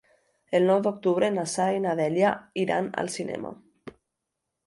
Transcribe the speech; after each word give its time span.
El 0.59 0.63
nou 0.69 0.79
d'octubre 0.85 1.27
na 1.35 1.43
Sara 1.51 1.75
i 1.79 1.83
na 1.83 1.93
Dèlia 2.01 2.33
iran 2.63 2.89
al 3.03 3.13
cinema. 3.19 3.53